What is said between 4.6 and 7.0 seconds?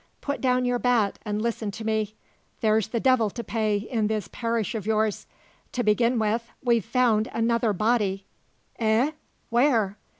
of yours. To begin with, we've